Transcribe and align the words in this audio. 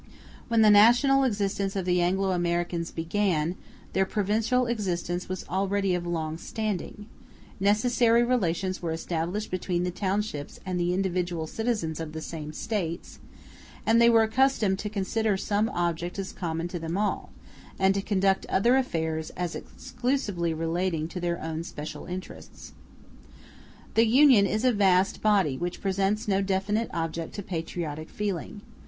When 0.47 0.63
the 0.63 0.71
national 0.71 1.23
existence 1.23 1.75
of 1.75 1.85
the 1.85 2.01
Anglo 2.01 2.31
Americans 2.31 2.89
began, 2.89 3.53
their 3.93 4.03
provincial 4.03 4.65
existence 4.65 5.29
was 5.29 5.45
already 5.47 5.93
of 5.93 6.07
long 6.07 6.39
standing; 6.39 7.05
necessary 7.59 8.23
relations 8.23 8.81
were 8.81 8.91
established 8.93 9.51
between 9.51 9.83
the 9.83 9.91
townships 9.91 10.59
and 10.65 10.79
the 10.79 10.91
individual 10.91 11.45
citizens 11.45 11.99
of 11.99 12.13
the 12.13 12.19
same 12.21 12.51
States; 12.51 13.19
and 13.85 14.01
they 14.01 14.09
were 14.09 14.23
accustomed 14.23 14.79
to 14.79 14.89
consider 14.89 15.37
some 15.37 15.69
objects 15.69 16.17
as 16.17 16.33
common 16.33 16.67
to 16.69 16.79
them 16.79 16.97
all, 16.97 17.29
and 17.77 17.93
to 17.93 18.01
conduct 18.01 18.47
other 18.47 18.77
affairs 18.77 19.29
as 19.37 19.53
exclusively 19.53 20.51
relating 20.51 21.07
to 21.09 21.19
their 21.19 21.39
own 21.39 21.63
special 21.63 22.07
interests. 22.07 22.73
The 23.93 24.07
Union 24.07 24.47
is 24.47 24.65
a 24.65 24.73
vast 24.73 25.21
body 25.21 25.59
which 25.59 25.79
presents 25.79 26.27
no 26.27 26.41
definite 26.41 26.89
object 26.91 27.35
to 27.35 27.43
patriotic 27.43 28.09
feeling. 28.09 28.61